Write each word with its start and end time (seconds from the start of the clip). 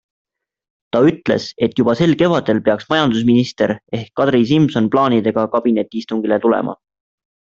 Ta 0.95 1.01
ütles, 1.09 1.43
et 1.67 1.75
juba 1.79 1.93
sel 1.99 2.15
kevadel 2.21 2.61
peaks 2.69 2.89
majandusminister 2.93 3.73
ehk 3.99 4.09
Kadri 4.21 4.41
Simson 4.53 4.89
plaanidega 4.97 5.47
kabinetiistungile 5.57 6.43
tulema. 6.47 6.77